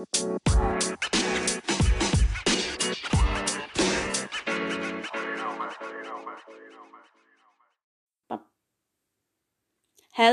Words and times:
Hello, 0.00 0.38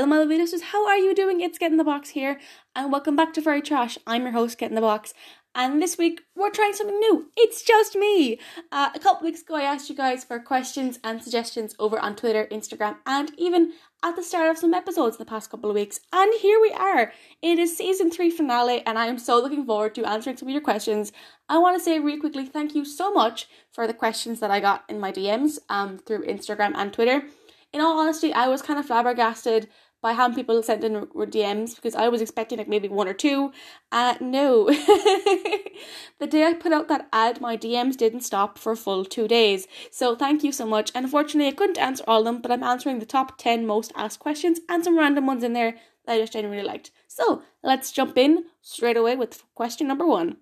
my 0.06 0.22
listeners. 0.22 0.62
How 0.62 0.86
are 0.86 0.96
you 0.96 1.14
doing? 1.14 1.42
It's 1.42 1.58
Get 1.58 1.70
in 1.70 1.76
the 1.76 1.84
Box 1.84 2.10
here, 2.10 2.40
and 2.74 2.90
welcome 2.90 3.14
back 3.14 3.34
to 3.34 3.42
Furry 3.42 3.60
Trash. 3.60 3.98
I'm 4.06 4.22
your 4.22 4.32
host, 4.32 4.56
Get 4.56 4.70
in 4.70 4.74
the 4.74 4.80
Box, 4.80 5.12
and 5.54 5.82
this 5.82 5.98
week 5.98 6.22
we're 6.34 6.50
trying 6.50 6.72
something 6.72 6.98
new. 6.98 7.30
It's 7.36 7.62
just 7.62 7.94
me. 7.94 8.38
Uh, 8.72 8.88
a 8.94 8.98
couple 8.98 9.26
weeks 9.26 9.42
ago, 9.42 9.56
I 9.56 9.62
asked 9.62 9.90
you 9.90 9.96
guys 9.96 10.24
for 10.24 10.38
questions 10.38 10.98
and 11.04 11.22
suggestions 11.22 11.74
over 11.78 11.98
on 11.98 12.16
Twitter, 12.16 12.48
Instagram, 12.50 12.96
and 13.04 13.32
even 13.36 13.74
at 14.02 14.16
the 14.16 14.22
start 14.22 14.50
of 14.50 14.58
some 14.58 14.74
episodes 14.74 15.16
the 15.16 15.24
past 15.24 15.50
couple 15.50 15.70
of 15.70 15.74
weeks. 15.74 16.00
And 16.12 16.32
here 16.40 16.60
we 16.60 16.70
are. 16.72 17.12
It 17.42 17.58
is 17.58 17.76
season 17.76 18.10
three 18.10 18.30
finale, 18.30 18.82
and 18.86 18.98
I 18.98 19.06
am 19.06 19.18
so 19.18 19.40
looking 19.40 19.64
forward 19.64 19.94
to 19.96 20.04
answering 20.04 20.36
some 20.36 20.48
of 20.48 20.52
your 20.52 20.62
questions. 20.62 21.12
I 21.48 21.58
want 21.58 21.76
to 21.76 21.82
say 21.82 21.98
really 21.98 22.20
quickly 22.20 22.46
thank 22.46 22.74
you 22.74 22.84
so 22.84 23.12
much 23.12 23.48
for 23.72 23.86
the 23.86 23.94
questions 23.94 24.40
that 24.40 24.50
I 24.50 24.60
got 24.60 24.84
in 24.88 25.00
my 25.00 25.12
DMs 25.12 25.58
um, 25.68 25.98
through 25.98 26.26
Instagram 26.26 26.72
and 26.74 26.92
Twitter 26.92 27.24
in 27.72 27.80
all 27.80 27.98
honesty, 27.98 28.32
I 28.32 28.48
was 28.48 28.62
kind 28.62 28.78
of 28.78 28.86
flabbergasted 28.86 29.68
by 30.00 30.12
how 30.12 30.32
people 30.32 30.62
sent 30.62 30.84
in 30.84 31.06
DMs 31.06 31.74
because 31.74 31.94
I 31.94 32.08
was 32.08 32.20
expecting 32.20 32.58
like 32.58 32.68
maybe 32.68 32.88
one 32.88 33.08
or 33.08 33.14
two. 33.14 33.52
Uh, 33.90 34.14
no. 34.20 34.66
the 36.18 36.26
day 36.28 36.44
I 36.44 36.54
put 36.54 36.72
out 36.72 36.88
that 36.88 37.08
ad, 37.12 37.40
my 37.40 37.56
DMs 37.56 37.96
didn't 37.96 38.20
stop 38.20 38.58
for 38.58 38.76
full 38.76 39.04
two 39.04 39.26
days. 39.26 39.66
So 39.90 40.14
thank 40.14 40.44
you 40.44 40.52
so 40.52 40.66
much. 40.66 40.92
And 40.94 41.04
unfortunately, 41.04 41.48
I 41.48 41.56
couldn't 41.56 41.78
answer 41.78 42.04
all 42.06 42.20
of 42.20 42.24
them, 42.26 42.40
but 42.40 42.52
I'm 42.52 42.62
answering 42.62 42.98
the 42.98 43.06
top 43.06 43.38
10 43.38 43.66
most 43.66 43.92
asked 43.96 44.20
questions 44.20 44.60
and 44.68 44.84
some 44.84 44.98
random 44.98 45.26
ones 45.26 45.42
in 45.42 45.52
there 45.52 45.74
that 46.06 46.12
I 46.12 46.20
just 46.20 46.32
genuinely 46.32 46.64
liked. 46.64 46.90
So 47.08 47.42
let's 47.62 47.92
jump 47.92 48.16
in 48.16 48.44
straight 48.62 48.96
away 48.96 49.16
with 49.16 49.42
question 49.54 49.88
number 49.88 50.06
one. 50.06 50.36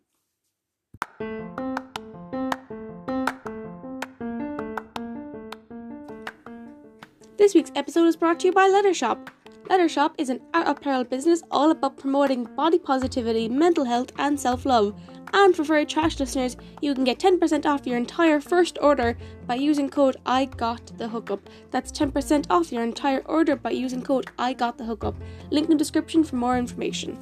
This 7.39 7.55
week's 7.55 7.73
episode 7.75 8.07
is 8.07 8.17
brought 8.17 8.41
to 8.41 8.47
you 8.49 8.53
by 8.53 8.67
Letter 8.67 8.91
Shoppe. 8.91 9.31
Letter 9.69 9.89
Shoppe 9.89 10.15
is 10.17 10.29
an 10.29 10.41
apparel 10.55 11.03
business 11.03 11.43
all 11.51 11.73
about 11.73 11.97
promoting 11.97 12.45
body 12.45 12.79
positivity, 12.79 13.49
mental 13.49 13.85
health, 13.85 14.13
and 14.17 14.39
self 14.39 14.65
love. 14.65 14.95
And 15.33 15.57
for 15.57 15.65
Furry 15.65 15.85
Trash 15.85 16.21
listeners, 16.21 16.57
you 16.81 16.95
can 16.95 17.03
get 17.03 17.19
10% 17.19 17.67
off 17.67 17.85
your 17.85 17.97
entire 17.97 18.41
first 18.41 18.79
order 18.81 19.19
by 19.45 19.57
using 19.57 19.91
code 19.91 20.19
I 20.25 20.45
got 20.45 20.97
the 20.99 21.09
hookup. 21.09 21.51
That's 21.73 21.91
10% 21.91 22.47
off 22.49 22.71
your 22.71 22.85
entire 22.85 23.23
order 23.27 23.57
by 23.57 23.71
using 23.71 24.03
code 24.03 24.31
I 24.39 24.53
got 24.53 24.79
the 24.79 24.85
hookup. 24.85 25.17
Link 25.51 25.69
in 25.69 25.77
description 25.77 26.23
for 26.23 26.37
more 26.37 26.57
information. 26.57 27.19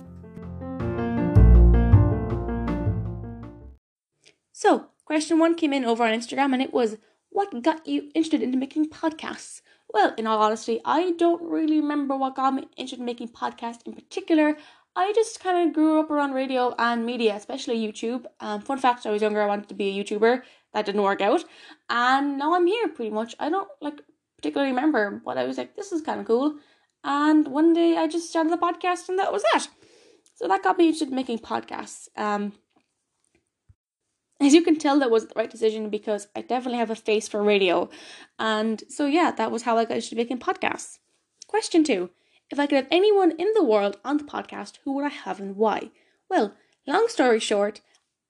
So, 4.53 4.89
question 5.07 5.39
one 5.39 5.55
came 5.55 5.73
in 5.73 5.87
over 5.87 6.05
on 6.05 6.13
Instagram 6.13 6.53
and 6.53 6.61
it 6.61 6.75
was 6.75 6.99
what 7.31 7.63
got 7.63 7.87
you 7.87 8.11
interested 8.15 8.43
into 8.43 8.59
making 8.59 8.91
podcasts? 8.91 9.63
Well, 9.95 10.13
in 10.19 10.27
all 10.27 10.43
honesty, 10.43 10.81
I 10.85 11.13
don't 11.13 11.41
really 11.41 11.81
remember 11.81 12.17
what 12.17 12.35
got 12.35 12.53
me 12.53 12.67
interested 12.77 12.99
in 12.99 13.05
making 13.05 13.29
podcasts 13.29 13.87
in 13.87 13.93
particular. 13.93 14.57
I 14.97 15.13
just 15.13 15.39
kind 15.39 15.69
of 15.69 15.73
grew 15.73 16.01
up 16.01 16.11
around 16.11 16.33
radio 16.33 16.75
and 16.81 17.07
media, 17.07 17.37
especially 17.37 17.79
YouTube. 17.79 18.25
Um, 18.41 18.61
fun 18.61 18.79
fact: 18.79 19.07
I 19.07 19.13
was 19.13 19.23
younger, 19.23 19.41
I 19.41 19.47
wanted 19.47 19.69
to 19.69 19.75
be 19.75 19.89
a 19.89 20.05
YouTuber. 20.05 20.43
That 20.73 20.85
didn't 20.85 21.03
work 21.03 21.21
out, 21.21 21.45
and 21.89 22.39
now 22.39 22.57
I'm 22.57 22.67
here. 22.67 22.89
Pretty 22.89 23.13
much, 23.13 23.37
I 23.39 23.49
don't 23.49 23.69
like 23.81 24.01
particularly 24.37 24.73
remember, 24.73 25.23
but 25.25 25.39
I 25.39 25.45
was 25.45 25.59
like, 25.59 25.77
this 25.77 25.93
is 25.93 26.03
kind 26.03 26.19
of 26.19 26.27
cool. 26.27 26.57
And 27.05 27.47
one 27.47 27.73
day, 27.73 27.97
I 27.97 28.09
just 28.09 28.29
started 28.29 28.53
the 28.53 28.59
podcast, 28.59 29.09
and 29.09 29.21
that 29.21 29.33
was 29.33 29.45
that. 29.53 29.69
So 30.35 30.49
that 30.49 30.65
got 30.65 30.77
me 30.77 30.87
interested 30.87 31.11
in 31.11 31.15
making 31.15 31.39
podcasts. 31.39 32.09
Um, 32.17 32.55
as 34.45 34.55
you 34.55 34.63
can 34.63 34.77
tell, 34.77 34.99
that 34.99 35.11
was 35.11 35.27
the 35.27 35.35
right 35.37 35.51
decision 35.51 35.91
because 35.91 36.29
I 36.35 36.43
definitely 36.43 36.79
have 36.79 36.91
a 36.91 36.97
face 36.97 37.29
for 37.29 37.43
radio. 37.43 37.89
And 38.39 38.83
so, 38.89 39.07
yeah, 39.07 39.31
that 39.33 39.51
was 39.51 39.63
how 39.63 39.79
I 39.79 39.85
got 39.85 39.97
into 39.97 40.17
making 40.17 40.39
podcasts. 40.39 40.99
Question 41.47 41.85
two 41.85 42.11
If 42.51 42.59
I 42.59 42.67
could 42.67 42.77
have 42.77 42.89
anyone 42.91 43.33
in 43.33 43.53
the 43.55 43.65
world 43.65 43.99
on 44.05 44.19
the 44.19 44.25
podcast, 44.25 44.79
who 44.85 44.93
would 44.95 45.05
I 45.05 45.09
have 45.09 45.41
and 45.41 45.57
why? 45.57 45.91
Well, 46.29 46.55
long 46.87 47.09
story 47.09 47.41
short, 47.41 47.81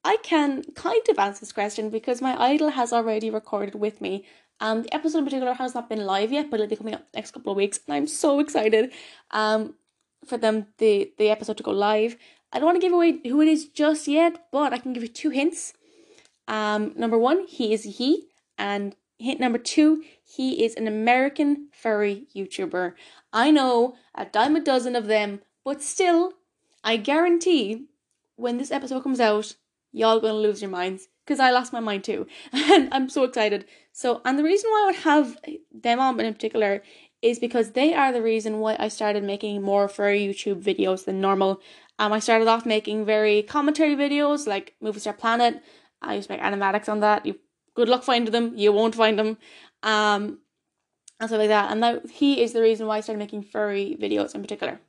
I 0.05 0.19
can 0.22 0.62
kind 0.75 1.03
of 1.09 1.19
answer 1.19 1.41
this 1.41 1.53
question 1.53 1.89
because 1.89 2.21
my 2.21 2.41
idol 2.41 2.71
has 2.71 2.93
already 2.93 3.31
recorded 3.31 3.75
with 3.75 4.00
me. 4.00 4.25
Um, 4.60 4.83
the 4.83 4.94
episode 4.94 5.19
in 5.19 5.25
particular 5.25 5.55
has 5.55 5.75
not 5.75 5.89
been 5.89 6.05
live 6.05 6.31
yet, 6.31 6.50
but 6.50 6.60
it'll 6.60 6.71
be 6.71 6.77
coming 6.77 6.94
up 6.94 7.06
next 7.15 7.33
couple 7.33 7.53
of 7.53 7.56
weeks, 7.56 7.81
and 7.87 7.94
I'm 7.94 8.06
so 8.06 8.39
excited 8.41 8.93
um, 9.31 9.75
for 10.27 10.37
them 10.37 10.66
the 10.78 11.12
the 11.19 11.31
episode 11.31 11.56
to 11.56 11.62
go 11.62 11.72
live. 11.72 12.16
I 12.53 12.59
don't 12.59 12.66
want 12.66 12.77
to 12.77 12.87
give 12.87 12.93
away 12.93 13.19
who 13.27 13.41
it 13.41 13.49
is 13.49 13.66
just 13.66 14.06
yet, 14.06 14.47
but 14.53 14.72
I 14.72 14.78
can 14.78 14.93
give 14.93 15.03
you 15.03 15.09
two 15.09 15.31
hints. 15.31 15.72
Um, 16.47 16.93
number 16.97 17.19
one, 17.19 17.47
he 17.47 17.72
is 17.72 17.84
he, 17.84 18.28
and 18.59 18.97
hint 19.19 19.41
number 19.41 19.59
two, 19.59 20.03
he 20.22 20.65
is 20.65 20.75
an 20.75 20.87
American 20.87 21.69
furry 21.72 22.27
YouTuber. 22.34 22.94
I 23.32 23.50
know 23.50 23.97
a 24.15 24.27
dime 24.27 24.56
a 24.56 24.60
dozen 24.60 24.97
of 24.97 25.06
them, 25.06 25.41
but 25.65 25.83
still, 25.83 26.34
I 26.83 26.97
guarantee 26.97 27.87
when 28.37 28.59
this 28.59 28.71
episode 28.71 29.03
comes 29.03 29.21
out, 29.21 29.54
y'all 29.93 30.21
gonna 30.21 30.34
lose 30.34 30.60
your 30.60 30.71
minds 30.71 31.09
because 31.25 31.41
I 31.41 31.50
lost 31.50 31.72
my 31.72 31.81
mind 31.81 32.04
too, 32.04 32.27
and 32.53 32.93
I'm 32.93 33.09
so 33.09 33.25
excited. 33.25 33.65
So, 33.93 34.21
and 34.25 34.38
the 34.38 34.44
reason 34.44 34.71
why 34.71 34.83
I 34.83 34.87
would 34.87 35.03
have 35.03 35.38
them 35.72 36.00
on 36.00 36.21
in 36.21 36.34
particular 36.34 36.83
is 37.22 37.38
because 37.38 37.71
they 37.71 37.94
are 37.94 38.12
the 38.12 38.21
reason 38.21 38.59
why 38.59 38.77
I 38.78 38.88
started 38.88 39.25
making 39.25 39.62
more 39.62 39.88
furry 39.88 40.21
YouTube 40.21 40.62
videos 40.62 41.06
than 41.06 41.22
normal. 41.22 41.60
Um, 41.99 42.12
I 42.12 42.19
started 42.19 42.49
off 42.49 42.66
making 42.66 43.06
very 43.06 43.43
commentary 43.43 43.97
videos 43.97 44.47
like 44.47 44.75
Movie 44.81 45.00
Star 45.00 45.15
Planet 45.15 45.62
I 46.09 46.15
used 46.15 46.28
to 46.28 46.34
make 46.34 46.42
animatics 46.42 46.88
on 46.88 47.00
that. 47.00 47.26
You 47.26 47.38
good 47.75 47.88
luck 47.88 48.03
finding 48.04 48.32
them. 48.32 48.53
You 48.56 48.72
won't 48.72 48.94
find 48.94 49.19
them. 49.19 49.38
Um, 49.82 50.38
and 51.20 51.28
stuff 51.28 51.38
like 51.38 51.48
that. 51.48 51.70
And 51.70 51.82
that 51.82 52.10
he 52.10 52.42
is 52.42 52.53
the 52.53 52.62
reason 52.62 52.87
why 52.87 52.98
I 52.98 53.00
started 53.00 53.19
making 53.19 53.42
furry 53.42 53.97
videos 54.00 54.34
in 54.34 54.42
particular. 54.42 54.81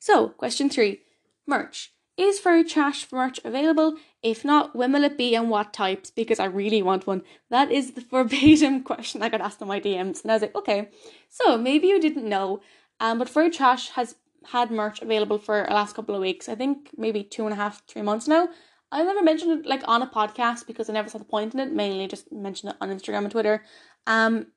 So, 0.00 0.28
question 0.28 0.68
three, 0.70 1.00
merch. 1.46 1.92
Is 2.16 2.40
furry 2.40 2.64
trash 2.64 3.10
merch 3.12 3.40
available? 3.44 3.96
If 4.22 4.44
not, 4.44 4.74
when 4.74 4.92
will 4.92 5.04
it 5.04 5.18
be 5.18 5.34
and 5.34 5.50
what 5.50 5.74
types? 5.74 6.10
Because 6.10 6.40
I 6.40 6.46
really 6.46 6.82
want 6.82 7.06
one. 7.06 7.22
That 7.50 7.70
is 7.70 7.92
the 7.92 8.00
verbatim 8.10 8.82
question 8.82 9.22
I 9.22 9.28
got 9.28 9.42
asked 9.42 9.60
in 9.60 9.68
my 9.68 9.80
DMs. 9.80 10.22
And 10.22 10.30
I 10.30 10.34
was 10.34 10.42
like, 10.42 10.54
okay, 10.56 10.88
so 11.28 11.58
maybe 11.58 11.88
you 11.88 12.00
didn't 12.00 12.28
know. 12.28 12.60
Um, 13.00 13.18
but 13.18 13.28
Furry 13.28 13.50
Trash 13.50 13.90
has 13.90 14.16
had 14.46 14.70
merch 14.70 15.02
available 15.02 15.38
for 15.38 15.66
the 15.68 15.74
last 15.74 15.94
couple 15.94 16.14
of 16.14 16.22
weeks. 16.22 16.48
I 16.48 16.54
think 16.54 16.90
maybe 16.96 17.22
two 17.22 17.44
and 17.44 17.52
a 17.52 17.56
half, 17.56 17.84
three 17.86 18.02
months 18.02 18.26
now. 18.26 18.48
I 18.92 19.02
never 19.02 19.22
mentioned 19.22 19.60
it 19.60 19.66
like 19.66 19.82
on 19.86 20.02
a 20.02 20.06
podcast 20.06 20.66
because 20.66 20.88
I 20.88 20.92
never 20.92 21.08
saw 21.08 21.18
the 21.18 21.24
point 21.24 21.54
in 21.54 21.60
it. 21.60 21.72
Mainly 21.72 22.06
just 22.06 22.30
mentioned 22.32 22.72
it 22.72 22.78
on 22.80 22.90
Instagram 22.90 23.24
and 23.24 23.30
Twitter. 23.30 23.62
Um, 24.06 24.48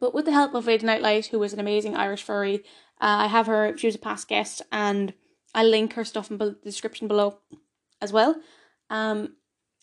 but 0.00 0.14
with 0.14 0.24
the 0.24 0.32
help 0.32 0.54
of 0.54 0.66
Lady 0.66 0.86
Nightlight, 0.86 1.26
who 1.26 1.42
is 1.42 1.52
an 1.52 1.60
amazing 1.60 1.94
Irish 1.94 2.22
furry, 2.22 2.56
uh, 3.00 3.24
I 3.24 3.26
have 3.26 3.46
her. 3.46 3.76
She 3.76 3.86
was 3.86 3.94
a 3.94 3.98
past 4.00 4.28
guest, 4.28 4.62
and 4.72 5.12
I 5.54 5.64
link 5.64 5.92
her 5.94 6.04
stuff 6.04 6.30
in 6.30 6.38
the 6.38 6.56
description 6.64 7.08
below 7.08 7.38
as 8.00 8.12
well. 8.12 8.40
Um, 8.90 9.36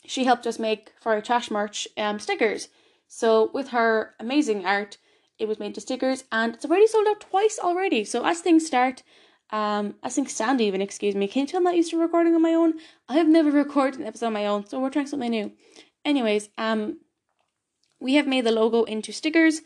she 0.06 0.26
helped 0.26 0.48
us 0.48 0.60
make 0.60 0.94
furry 1.00 1.22
trash 1.22 1.52
merch 1.52 1.88
um 1.98 2.20
stickers. 2.20 2.70
So 3.08 3.50
with 3.54 3.70
her 3.70 4.16
amazing 4.20 4.66
art, 4.66 4.98
it 5.38 5.48
was 5.48 5.60
made 5.60 5.76
to 5.76 5.82
stickers, 5.82 6.24
and 6.32 6.56
it's 6.56 6.66
already 6.66 6.88
sold 6.88 7.08
out 7.08 7.22
twice 7.22 7.60
already. 7.62 8.04
So 8.04 8.26
as 8.26 8.42
things 8.42 8.66
start, 8.66 9.04
um, 9.52 9.96
I 10.04 10.10
think 10.10 10.30
Sandy 10.30 10.66
even, 10.66 10.82
excuse 10.82 11.16
me. 11.16 11.28
Can 11.28 11.42
you 11.42 11.48
tell 11.48 11.58
I'm 11.60 11.64
not 11.64 11.76
used 11.76 11.90
to 11.92 12.00
recording 12.00 12.36
on 12.36 12.42
my 12.42 12.54
own? 12.54 12.74
I 13.08 13.16
have 13.16 13.28
never 13.28 13.50
recorded 13.50 14.00
an 14.00 14.06
episode 14.06 14.28
on 14.28 14.34
my 14.34 14.46
own, 14.46 14.66
so 14.68 14.80
we're 14.80 14.92
trying 14.92 15.08
something 15.08 15.32
new. 15.32 15.52
Anyways, 16.06 16.50
um, 16.58 17.00
we 18.00 18.16
have 18.16 18.28
made 18.28 18.46
the 18.46 18.52
logo 18.52 18.84
into 18.84 19.12
stickers, 19.12 19.62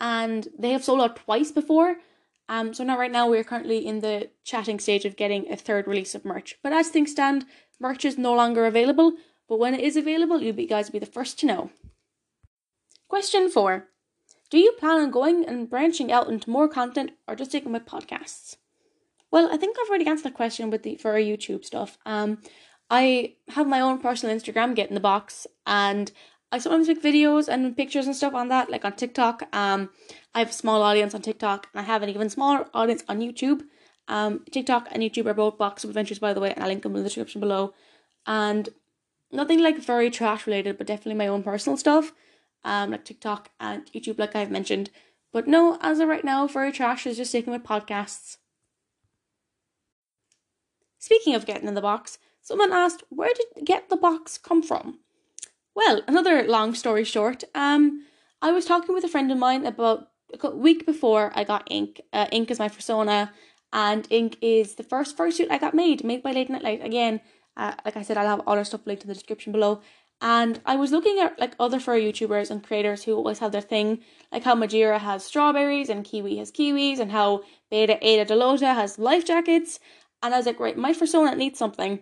and 0.00 0.48
they 0.58 0.72
have 0.72 0.84
sold 0.84 1.00
out 1.00 1.16
twice 1.16 1.52
before. 1.52 1.96
Um, 2.48 2.74
so 2.74 2.82
now 2.82 2.98
right 2.98 3.12
now 3.12 3.28
we're 3.28 3.44
currently 3.44 3.86
in 3.86 4.00
the 4.00 4.30
chatting 4.42 4.80
stage 4.80 5.04
of 5.04 5.16
getting 5.16 5.50
a 5.50 5.56
third 5.56 5.86
release 5.86 6.16
of 6.16 6.24
merch. 6.24 6.56
But 6.62 6.72
as 6.72 6.88
things 6.88 7.12
stand, 7.12 7.46
merch 7.78 8.04
is 8.04 8.18
no 8.18 8.34
longer 8.34 8.66
available. 8.66 9.14
But 9.48 9.60
when 9.60 9.74
it 9.74 9.80
is 9.80 9.96
available, 9.96 10.42
you 10.42 10.52
guys 10.52 10.86
will 10.86 10.94
be 10.94 10.98
the 10.98 11.06
first 11.06 11.38
to 11.40 11.46
know. 11.46 11.70
Question 13.08 13.48
four: 13.48 13.86
Do 14.50 14.58
you 14.58 14.72
plan 14.72 15.00
on 15.00 15.10
going 15.12 15.44
and 15.44 15.70
branching 15.70 16.10
out 16.10 16.28
into 16.28 16.50
more 16.50 16.68
content, 16.68 17.12
or 17.28 17.36
just 17.36 17.50
sticking 17.50 17.72
with 17.72 17.86
podcasts? 17.86 18.56
Well, 19.30 19.48
I 19.52 19.56
think 19.56 19.76
I've 19.78 19.88
already 19.88 20.06
answered 20.06 20.24
that 20.24 20.34
question 20.34 20.70
with 20.70 20.82
the 20.82 20.96
for 20.96 21.12
our 21.12 21.18
YouTube 21.18 21.64
stuff. 21.64 21.98
Um, 22.04 22.38
I 22.90 23.34
have 23.48 23.68
my 23.68 23.80
own 23.80 23.98
personal 23.98 24.36
Instagram, 24.36 24.74
get 24.74 24.88
in 24.88 24.94
the 24.94 25.00
box, 25.00 25.46
and 25.66 26.10
I 26.50 26.58
sometimes 26.58 26.88
make 26.88 27.02
videos 27.02 27.46
and 27.46 27.76
pictures 27.76 28.06
and 28.06 28.16
stuff 28.16 28.34
on 28.34 28.48
that, 28.48 28.70
like 28.70 28.84
on 28.84 28.94
TikTok. 28.94 29.44
Um, 29.52 29.90
I 30.34 30.40
have 30.40 30.50
a 30.50 30.52
small 30.52 30.82
audience 30.82 31.14
on 31.14 31.22
TikTok, 31.22 31.68
and 31.72 31.80
I 31.80 31.84
have 31.84 32.02
an 32.02 32.08
even 32.08 32.28
smaller 32.28 32.66
audience 32.74 33.04
on 33.08 33.20
YouTube. 33.20 33.62
Um, 34.08 34.44
TikTok 34.50 34.88
and 34.90 35.02
YouTube 35.02 35.26
are 35.26 35.34
both 35.34 35.56
Box 35.58 35.84
of 35.84 35.90
Adventures, 35.90 36.18
by 36.18 36.34
the 36.34 36.40
way, 36.40 36.52
and 36.52 36.64
I'll 36.64 36.68
link 36.68 36.82
them 36.82 36.96
in 36.96 37.02
the 37.02 37.08
description 37.08 37.40
below. 37.40 37.74
And 38.26 38.68
nothing 39.30 39.60
like 39.62 39.80
furry 39.80 40.10
trash 40.10 40.48
related, 40.48 40.76
but 40.76 40.88
definitely 40.88 41.14
my 41.14 41.28
own 41.28 41.44
personal 41.44 41.76
stuff, 41.76 42.12
um, 42.64 42.90
like 42.90 43.04
TikTok 43.04 43.50
and 43.60 43.86
YouTube, 43.92 44.18
like 44.18 44.34
I've 44.34 44.50
mentioned. 44.50 44.90
But 45.32 45.46
no, 45.46 45.78
as 45.80 46.00
of 46.00 46.08
right 46.08 46.24
now, 46.24 46.48
furry 46.48 46.72
trash 46.72 47.06
is 47.06 47.16
just 47.16 47.30
sticking 47.30 47.52
with 47.52 47.62
podcasts. 47.62 48.38
Speaking 51.00 51.34
of 51.34 51.46
getting 51.46 51.66
in 51.66 51.74
the 51.74 51.80
box, 51.80 52.18
someone 52.42 52.72
asked, 52.72 53.02
where 53.08 53.32
did 53.34 53.64
get 53.66 53.88
the 53.88 53.96
box 53.96 54.36
come 54.36 54.62
from? 54.62 54.98
Well, 55.74 56.02
another 56.06 56.46
long 56.46 56.74
story 56.74 57.04
short, 57.04 57.42
um, 57.54 58.04
I 58.42 58.52
was 58.52 58.66
talking 58.66 58.94
with 58.94 59.02
a 59.04 59.08
friend 59.08 59.32
of 59.32 59.38
mine 59.38 59.64
about 59.64 60.08
a 60.42 60.50
week 60.50 60.84
before 60.84 61.32
I 61.34 61.44
got 61.44 61.66
ink. 61.70 62.02
Uh, 62.12 62.26
ink 62.30 62.50
is 62.50 62.58
my 62.58 62.68
persona, 62.68 63.32
and 63.72 64.06
ink 64.10 64.36
is 64.42 64.74
the 64.74 64.82
first 64.82 65.16
fursuit 65.16 65.50
I 65.50 65.56
got 65.56 65.74
made, 65.74 66.04
made 66.04 66.22
by 66.22 66.32
Late 66.32 66.50
Night 66.50 66.62
Light. 66.62 66.84
Again, 66.84 67.22
uh, 67.56 67.72
like 67.84 67.96
I 67.96 68.02
said, 68.02 68.18
I'll 68.18 68.26
have 68.26 68.42
all 68.46 68.58
our 68.58 68.64
stuff 68.64 68.86
linked 68.86 69.02
in 69.02 69.08
the 69.08 69.14
description 69.14 69.52
below. 69.52 69.80
And 70.20 70.60
I 70.66 70.76
was 70.76 70.92
looking 70.92 71.18
at 71.18 71.40
like 71.40 71.54
other 71.58 71.80
fur 71.80 71.98
YouTubers 71.98 72.50
and 72.50 72.62
creators 72.62 73.04
who 73.04 73.14
always 73.14 73.38
have 73.38 73.52
their 73.52 73.62
thing, 73.62 74.00
like 74.30 74.44
how 74.44 74.54
Majira 74.54 74.98
has 74.98 75.24
strawberries 75.24 75.88
and 75.88 76.04
Kiwi 76.04 76.36
has 76.36 76.52
kiwis, 76.52 76.98
and 76.98 77.10
how 77.10 77.42
Beta 77.70 77.96
Ada 78.06 78.26
Delota 78.34 78.74
has 78.74 78.98
life 78.98 79.24
jackets. 79.24 79.80
And 80.22 80.34
I 80.34 80.36
was 80.36 80.46
like, 80.46 80.60
right, 80.60 80.76
my 80.76 80.92
persona 80.92 81.34
needs 81.34 81.58
something. 81.58 82.00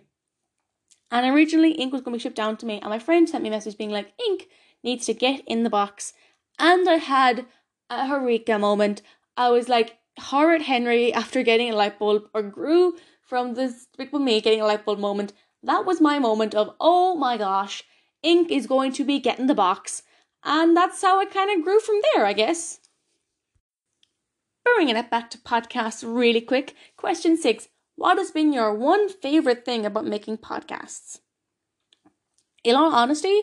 And 1.11 1.25
originally, 1.35 1.71
ink 1.71 1.91
was 1.91 2.01
going 2.01 2.13
to 2.13 2.17
be 2.17 2.21
shipped 2.21 2.35
down 2.35 2.57
to 2.57 2.65
me, 2.65 2.79
and 2.79 2.89
my 2.89 2.99
friend 2.99 3.27
sent 3.27 3.43
me 3.43 3.49
a 3.49 3.51
message 3.51 3.77
being 3.77 3.89
like, 3.89 4.13
ink 4.27 4.47
needs 4.83 5.05
to 5.07 5.13
get 5.13 5.41
in 5.47 5.63
the 5.63 5.69
box. 5.69 6.13
And 6.59 6.87
I 6.87 6.95
had 6.95 7.45
a 7.89 8.07
Eureka 8.07 8.59
moment. 8.59 9.01
I 9.35 9.49
was 9.49 9.69
like, 9.69 9.97
Horrid 10.19 10.63
Henry 10.63 11.13
after 11.13 11.41
getting 11.43 11.71
a 11.71 11.75
light 11.75 11.97
bulb, 11.97 12.29
or 12.33 12.43
Gru 12.43 12.95
from 13.21 13.53
this 13.53 13.85
Despicable 13.85 14.19
Me 14.19 14.41
getting 14.41 14.61
a 14.61 14.65
light 14.65 14.85
bulb 14.85 14.99
moment. 14.99 15.33
That 15.63 15.85
was 15.85 16.01
my 16.01 16.19
moment 16.19 16.53
of, 16.53 16.75
oh 16.79 17.15
my 17.15 17.37
gosh, 17.37 17.83
ink 18.21 18.51
is 18.51 18.67
going 18.67 18.91
to 18.93 19.03
be 19.03 19.19
getting 19.19 19.47
the 19.47 19.55
box. 19.55 20.03
And 20.43 20.75
that's 20.75 21.01
how 21.01 21.19
it 21.21 21.31
kind 21.31 21.49
of 21.55 21.63
grew 21.63 21.79
from 21.79 21.99
there, 22.13 22.25
I 22.25 22.33
guess. 22.33 22.79
Bringing 24.63 24.97
it 24.97 25.09
back 25.09 25.29
to 25.31 25.37
podcasts 25.37 26.03
really 26.05 26.41
quick. 26.41 26.75
Question 26.95 27.35
six 27.35 27.67
What 27.99 28.17
has 28.17 28.31
been 28.31 28.53
your 28.53 28.73
one 28.73 29.09
favorite 29.09 29.65
thing 29.65 29.85
about 29.85 30.05
making 30.05 30.37
podcasts? 30.37 31.19
In 32.63 32.73
all 32.73 32.95
honesty, 32.95 33.41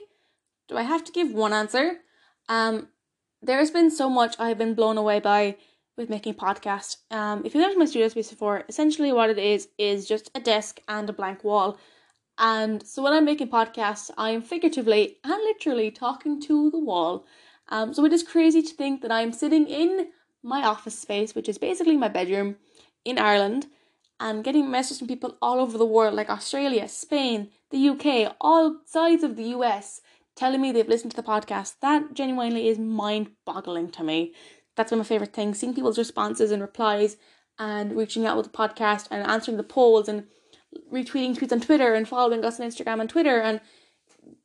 do 0.66 0.78
I 0.78 0.82
have 0.82 1.04
to 1.04 1.12
give 1.12 1.30
one 1.30 1.52
answer? 1.52 1.98
Um, 2.48 2.88
there's 3.42 3.70
been 3.70 3.90
so 3.90 4.08
much 4.08 4.34
I've 4.38 4.56
been 4.56 4.72
blown 4.72 4.96
away 4.96 5.20
by 5.20 5.58
with 5.98 6.08
making 6.08 6.36
podcasts. 6.36 6.96
Um, 7.10 7.44
if 7.44 7.54
you 7.54 7.60
look 7.60 7.72
at 7.72 7.76
my 7.76 7.84
studio 7.84 8.08
space 8.08 8.30
before, 8.30 8.64
essentially 8.66 9.12
what 9.12 9.28
it 9.28 9.36
is 9.36 9.68
is 9.76 10.08
just 10.08 10.30
a 10.34 10.40
desk 10.40 10.80
and 10.88 11.10
a 11.10 11.12
blank 11.12 11.44
wall. 11.44 11.78
And 12.38 12.82
so 12.82 13.02
when 13.02 13.12
I'm 13.12 13.26
making 13.26 13.50
podcasts, 13.50 14.10
I'm 14.16 14.40
figuratively 14.40 15.18
and 15.22 15.34
literally 15.34 15.90
talking 15.90 16.40
to 16.40 16.70
the 16.70 16.78
wall. 16.78 17.26
Um, 17.68 17.92
so 17.92 18.06
it 18.06 18.12
is 18.14 18.22
crazy 18.22 18.62
to 18.62 18.74
think 18.74 19.02
that 19.02 19.12
I'm 19.12 19.32
sitting 19.34 19.66
in 19.66 20.12
my 20.42 20.62
office 20.62 20.98
space, 20.98 21.34
which 21.34 21.46
is 21.46 21.58
basically 21.58 21.98
my 21.98 22.08
bedroom 22.08 22.56
in 23.04 23.18
Ireland, 23.18 23.66
and 24.18 24.44
getting 24.44 24.70
messages 24.70 24.98
from 24.98 25.08
people 25.08 25.36
all 25.42 25.60
over 25.60 25.76
the 25.76 25.86
world, 25.86 26.14
like 26.14 26.30
Australia, 26.30 26.88
Spain, 26.88 27.50
the 27.70 27.88
UK, 27.88 28.34
all 28.40 28.80
sides 28.86 29.22
of 29.22 29.36
the 29.36 29.44
US, 29.56 30.00
telling 30.34 30.60
me 30.60 30.72
they've 30.72 30.88
listened 30.88 31.10
to 31.12 31.16
the 31.16 31.22
podcast. 31.22 31.74
That 31.80 32.14
genuinely 32.14 32.68
is 32.68 32.78
mind 32.78 33.30
boggling 33.44 33.90
to 33.92 34.04
me. 34.04 34.34
That's 34.76 34.90
one 34.90 35.00
of 35.00 35.06
my 35.06 35.08
favourite 35.08 35.32
things, 35.32 35.58
seeing 35.58 35.74
people's 35.74 35.98
responses 35.98 36.50
and 36.50 36.62
replies 36.62 37.16
and 37.58 37.96
reaching 37.96 38.26
out 38.26 38.36
with 38.36 38.46
the 38.46 38.56
podcast 38.56 39.08
and 39.10 39.26
answering 39.26 39.56
the 39.56 39.62
polls 39.62 40.08
and 40.08 40.24
retweeting 40.92 41.36
tweets 41.36 41.52
on 41.52 41.60
Twitter 41.60 41.94
and 41.94 42.06
following 42.06 42.44
us 42.44 42.60
on 42.60 42.68
Instagram 42.68 43.00
and 43.00 43.08
Twitter 43.08 43.40
and 43.40 43.60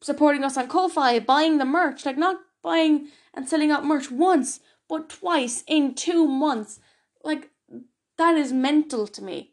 supporting 0.02 0.44
us 0.44 0.58
on 0.58 0.68
Ko-Fi, 0.68 1.20
buying 1.20 1.58
the 1.58 1.66
merch, 1.66 2.06
like 2.06 2.18
not 2.18 2.38
buying 2.62 3.08
and 3.34 3.48
selling 3.48 3.72
out 3.72 3.86
merch 3.86 4.10
once, 4.12 4.60
but 4.88 5.10
twice 5.10 5.64
in 5.68 5.94
two 5.94 6.28
months. 6.28 6.80
Like 7.24 7.50
that 8.18 8.38
is 8.38 8.54
mental 8.54 9.08
to 9.08 9.24
me. 9.24 9.51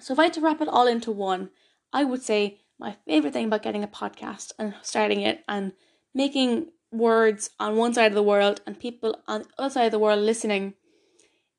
So 0.00 0.12
if 0.12 0.18
I 0.18 0.24
had 0.24 0.34
to 0.34 0.40
wrap 0.40 0.60
it 0.60 0.68
all 0.68 0.86
into 0.86 1.10
one, 1.10 1.50
I 1.92 2.04
would 2.04 2.22
say 2.22 2.60
my 2.78 2.96
favorite 3.06 3.32
thing 3.32 3.46
about 3.46 3.62
getting 3.62 3.82
a 3.82 3.88
podcast 3.88 4.52
and 4.58 4.74
starting 4.82 5.20
it 5.20 5.42
and 5.48 5.72
making 6.14 6.68
words 6.92 7.50
on 7.58 7.76
one 7.76 7.94
side 7.94 8.12
of 8.12 8.14
the 8.14 8.22
world 8.22 8.60
and 8.66 8.78
people 8.78 9.20
on 9.26 9.42
the 9.42 9.48
other 9.58 9.70
side 9.70 9.86
of 9.86 9.92
the 9.92 9.98
world 9.98 10.20
listening 10.20 10.74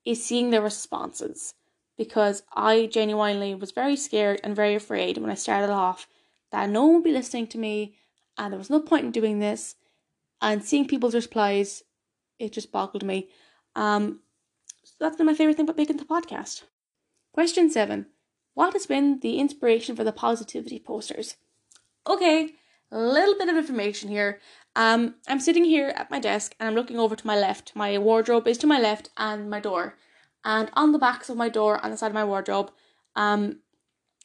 is 0.06 0.24
seeing 0.24 0.50
their 0.50 0.62
responses 0.62 1.54
because 1.98 2.44
I 2.54 2.86
genuinely 2.86 3.56
was 3.56 3.72
very 3.72 3.95
scared 3.95 4.39
and 4.44 4.56
very 4.56 4.75
afraid 4.75 5.18
when 5.18 5.31
I 5.31 5.36
started 5.36 5.72
off 5.72 6.07
that 6.51 6.69
no 6.69 6.86
one 6.86 6.95
would 6.95 7.04
be 7.04 7.12
listening 7.12 7.48
to 7.48 7.57
me 7.57 7.95
and 8.38 8.54
there 8.54 8.60
was 8.60 8.69
no 8.69 8.80
point 8.80 9.06
in 9.06 9.12
doing 9.12 9.39
this. 9.39 9.75
And 10.42 10.63
seeing 10.63 10.88
people's 10.88 11.16
replies, 11.16 11.81
it 12.38 12.54
just 12.54 12.72
boggled 12.72 13.04
me. 13.04 13.30
Um, 13.75 14.19
so 14.84 14.94
that's 15.00 15.18
been 15.18 15.25
my 15.25 15.34
favorite 15.34 15.57
thing 15.57 15.66
about 15.66 15.78
making 15.78 15.98
the 15.98 16.06
podcast. 16.06 16.63
Question 17.34 17.69
seven 17.69 18.06
What 18.57 18.74
has 18.74 18.88
been 18.88 19.19
the 19.19 19.38
inspiration 19.38 19.95
for 19.95 20.04
the 20.04 20.12
positivity 20.12 20.80
posters? 20.80 21.36
Okay, 22.07 22.56
a 22.92 22.98
little 22.98 23.38
bit 23.38 23.50
of 23.50 23.57
information 23.57 24.09
here. 24.09 24.39
Um, 24.75 25.15
I'm 25.27 25.39
sitting 25.39 25.65
here 25.65 25.89
at 25.89 26.09
my 26.09 26.19
desk 26.19 26.56
and 26.59 26.68
I'm 26.68 26.75
looking 26.75 27.00
over 27.00 27.15
to 27.15 27.27
my 27.27 27.38
left. 27.38 27.75
My 27.75 27.98
wardrobe 28.00 28.48
is 28.48 28.57
to 28.59 28.68
my 28.68 28.80
left 28.80 29.12
and 29.15 29.48
my 29.48 29.59
door 29.59 29.95
and 30.48 30.71
on 30.74 30.94
the 30.94 31.00
backs 31.00 31.30
of 31.30 31.38
my 31.38 31.50
door 31.50 31.83
on 31.83 31.92
the 31.92 31.98
side 31.98 32.07
of 32.07 32.13
my 32.21 32.24
wardrobe 32.24 32.71
um 33.15 33.59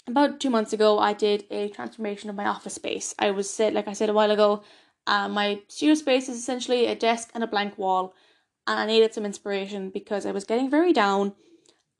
about 0.06 0.40
two 0.40 0.50
months 0.50 0.72
ago 0.72 0.98
i 0.98 1.12
did 1.12 1.44
a 1.50 1.68
transformation 1.70 2.30
of 2.30 2.36
my 2.36 2.46
office 2.46 2.74
space 2.74 3.14
i 3.18 3.30
was 3.30 3.48
said 3.50 3.74
like 3.74 3.88
i 3.88 3.92
said 3.92 4.08
a 4.08 4.12
while 4.12 4.30
ago 4.30 4.62
uh, 5.08 5.28
my 5.28 5.60
studio 5.68 5.94
space 5.94 6.28
is 6.28 6.38
essentially 6.38 6.86
a 6.86 6.94
desk 6.94 7.30
and 7.34 7.42
a 7.42 7.46
blank 7.54 7.76
wall 7.76 8.14
and 8.66 8.78
i 8.78 8.86
needed 8.86 9.12
some 9.12 9.26
inspiration 9.26 9.90
because 9.90 10.24
i 10.24 10.32
was 10.32 10.44
getting 10.44 10.70
very 10.70 10.92
down 10.92 11.34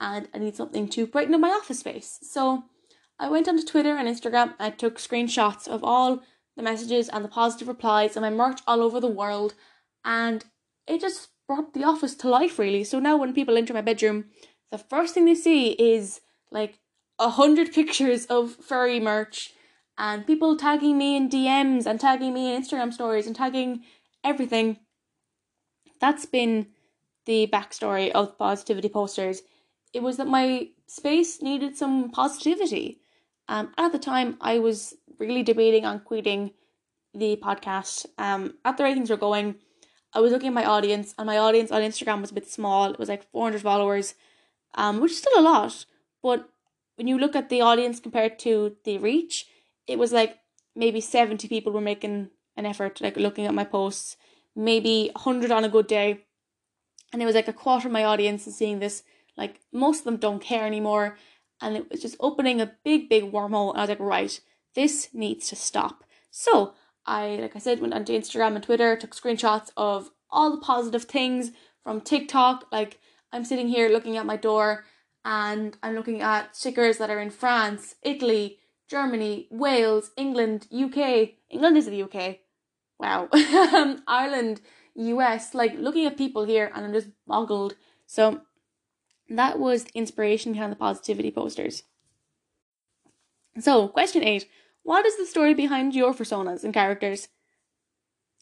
and 0.00 0.28
i 0.34 0.38
need 0.38 0.56
something 0.56 0.88
to 0.88 1.06
brighten 1.06 1.34
up 1.34 1.40
my 1.40 1.50
office 1.50 1.80
space 1.80 2.18
so 2.22 2.64
i 3.18 3.28
went 3.28 3.48
onto 3.48 3.64
twitter 3.64 3.96
and 3.96 4.08
instagram 4.08 4.54
i 4.58 4.70
took 4.70 4.98
screenshots 4.98 5.68
of 5.68 5.82
all 5.84 6.22
the 6.56 6.62
messages 6.62 7.08
and 7.08 7.24
the 7.24 7.28
positive 7.28 7.68
replies 7.68 8.16
and 8.16 8.22
my 8.22 8.30
merch 8.30 8.60
all 8.66 8.82
over 8.82 9.00
the 9.00 9.06
world 9.06 9.54
and 10.04 10.44
it 10.86 11.00
just 11.00 11.28
brought 11.46 11.74
the 11.74 11.84
office 11.84 12.14
to 12.16 12.28
life 12.28 12.58
really. 12.58 12.84
So 12.84 12.98
now 12.98 13.16
when 13.16 13.34
people 13.34 13.56
enter 13.56 13.74
my 13.74 13.80
bedroom, 13.80 14.26
the 14.70 14.78
first 14.78 15.14
thing 15.14 15.24
they 15.24 15.34
see 15.34 15.70
is 15.72 16.20
like 16.50 16.78
a 17.18 17.30
hundred 17.30 17.72
pictures 17.74 18.26
of 18.26 18.54
furry 18.56 19.00
merch 19.00 19.52
and 19.98 20.26
people 20.26 20.56
tagging 20.56 20.98
me 20.98 21.16
in 21.16 21.28
DMs 21.28 21.86
and 21.86 22.00
tagging 22.00 22.32
me 22.32 22.54
in 22.54 22.62
Instagram 22.62 22.92
stories 22.92 23.26
and 23.26 23.36
tagging 23.36 23.82
everything. 24.24 24.78
That's 26.00 26.26
been 26.26 26.68
the 27.26 27.48
backstory 27.52 28.10
of 28.10 28.38
positivity 28.38 28.88
posters. 28.88 29.42
It 29.92 30.02
was 30.02 30.16
that 30.16 30.26
my 30.26 30.68
space 30.86 31.42
needed 31.42 31.76
some 31.76 32.10
positivity. 32.10 33.00
Um, 33.48 33.72
at 33.76 33.92
the 33.92 33.98
time, 33.98 34.36
I 34.40 34.58
was 34.58 34.94
really 35.18 35.42
debating 35.42 35.84
on 35.84 36.00
quitting 36.00 36.52
the 37.14 37.37
podcast. 37.37 38.06
Um, 38.18 38.54
at 38.64 38.76
the 38.76 38.84
ratings 38.84 39.11
were 39.11 39.16
going, 39.16 39.56
I 40.14 40.20
was 40.20 40.32
looking 40.32 40.49
at 40.49 40.54
my 40.54 40.64
audience, 40.64 41.14
and 41.18 41.26
my 41.26 41.38
audience 41.38 41.70
on 41.70 41.82
Instagram 41.82 42.20
was 42.20 42.30
a 42.30 42.34
bit 42.34 42.49
small. 42.49 42.90
It 42.90 42.99
was 42.99 43.08
like 43.08 43.30
400 43.30 43.62
followers, 43.62 44.14
um, 44.75 45.00
which 45.00 45.12
is 45.12 45.18
still 45.18 45.38
a 45.38 45.42
lot. 45.42 45.84
But 46.22 46.49
when 46.96 47.06
you 47.06 47.18
look 47.18 47.34
at 47.34 47.49
the 47.49 47.61
audience 47.61 48.00
compared 48.00 48.38
to 48.40 48.76
the 48.84 48.99
reach, 48.99 49.46
it 49.87 49.99
was 49.99 50.12
like 50.12 50.38
maybe 50.76 51.00
70 51.00 51.49
people 51.49 51.72
were 51.72 51.80
making 51.80 52.30
an 52.56 52.66
effort, 52.66 53.00
like 53.00 53.16
looking 53.16 53.46
at 53.46 53.54
my 53.54 53.64
posts, 53.64 54.16
maybe 54.54 55.11
100 55.14 55.50
on 55.50 55.64
a 55.64 55.68
good 55.68 55.87
day. 55.87 56.25
And 57.12 57.22
it 57.22 57.26
was 57.26 57.34
like 57.34 57.49
a 57.49 57.52
quarter 57.52 57.88
of 57.88 57.92
my 57.92 58.04
audience 58.04 58.46
is 58.46 58.56
seeing 58.56 58.78
this. 58.78 59.02
Like 59.36 59.60
most 59.72 60.00
of 60.00 60.04
them 60.04 60.16
don't 60.16 60.42
care 60.42 60.66
anymore. 60.66 61.16
And 61.60 61.76
it 61.76 61.90
was 61.90 62.02
just 62.02 62.16
opening 62.20 62.60
a 62.60 62.72
big, 62.84 63.08
big 63.08 63.32
wormhole. 63.32 63.70
And 63.70 63.78
I 63.78 63.82
was 63.82 63.88
like, 63.88 64.00
right, 64.00 64.40
this 64.74 65.08
needs 65.12 65.48
to 65.48 65.56
stop. 65.56 66.04
So 66.30 66.74
I, 67.06 67.36
like 67.36 67.56
I 67.56 67.58
said, 67.58 67.80
went 67.80 67.94
onto 67.94 68.12
Instagram 68.12 68.54
and 68.54 68.64
Twitter, 68.64 68.96
took 68.96 69.14
screenshots 69.14 69.70
of 69.76 70.10
all 70.30 70.50
the 70.50 70.60
positive 70.60 71.04
things 71.04 71.52
from 71.82 72.00
TikTok. 72.00 72.66
Like, 72.72 72.98
I'm 73.32 73.44
sitting 73.44 73.68
here 73.68 73.88
looking 73.88 74.16
at 74.16 74.26
my 74.26 74.36
door 74.36 74.84
and 75.24 75.76
I'm 75.82 75.94
looking 75.94 76.20
at 76.20 76.56
stickers 76.56 76.98
that 76.98 77.10
are 77.10 77.20
in 77.20 77.30
France, 77.30 77.96
Italy, 78.02 78.58
Germany, 78.88 79.48
Wales, 79.50 80.10
England, 80.16 80.66
UK. 80.72 81.30
England 81.50 81.76
is 81.76 81.86
the 81.86 82.02
UK. 82.02 82.38
Wow. 82.98 83.28
Um, 83.74 84.02
Ireland, 84.06 84.60
US. 84.94 85.54
Like, 85.54 85.74
looking 85.76 86.06
at 86.06 86.16
people 86.16 86.44
here 86.44 86.70
and 86.74 86.84
I'm 86.84 86.92
just 86.92 87.08
boggled. 87.26 87.74
So, 88.06 88.42
that 89.38 89.58
was 89.58 89.84
the 89.84 89.92
inspiration 89.94 90.52
behind 90.52 90.72
the 90.72 90.76
positivity 90.76 91.30
posters. 91.30 91.84
So, 93.60 93.88
question 93.88 94.22
eight 94.22 94.48
what 94.82 95.06
is 95.06 95.16
the 95.16 95.26
story 95.26 95.54
behind 95.54 95.94
your 95.94 96.12
personas 96.12 96.64
and 96.64 96.74
characters? 96.74 97.28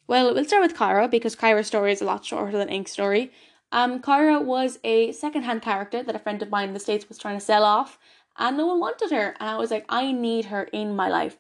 Well, 0.07 0.35
we'll 0.35 0.45
start 0.45 0.63
with 0.63 0.77
Kyra 0.77 1.11
because 1.11 1.37
Kyra's 1.37 1.67
story 1.67 1.93
is 1.93 2.01
a 2.01 2.05
lot 2.05 2.25
shorter 2.25 2.57
than 2.57 2.69
Ink's 2.69 2.93
story. 2.93 3.31
Um, 3.73 4.01
Kyra 4.01 4.43
was 4.43 4.79
a 4.83 5.13
second-hand 5.13 5.63
character 5.63 6.03
that 6.03 6.17
a 6.17 6.19
friend 6.19 6.43
of 6.43 6.51
mine 6.51 6.69
in 6.69 6.75
the 6.75 6.81
States 6.81 7.09
was 7.09 7.19
trying 7.19 7.39
to 7.39 7.45
sell 7.45 7.63
off, 7.63 7.99
and 8.37 8.57
no 8.57 8.67
one 8.67 8.81
wanted 8.81 9.11
her. 9.13 9.37
And 9.39 9.49
I 9.49 9.57
was 9.57 9.71
like, 9.71 9.85
I 9.89 10.13
need 10.13 10.47
her 10.47 10.65
in 10.65 10.97
my 10.97 11.09
life. 11.09 11.37